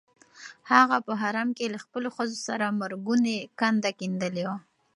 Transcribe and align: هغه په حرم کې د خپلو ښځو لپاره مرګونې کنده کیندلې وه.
هغه 0.71 0.97
په 1.05 1.13
حرم 1.21 1.49
کې 1.57 1.65
د 1.69 1.75
خپلو 1.83 2.07
ښځو 2.15 2.35
لپاره 2.39 2.77
مرګونې 2.81 3.37
کنده 3.59 3.91
کیندلې 3.99 4.43
وه. 4.49 4.57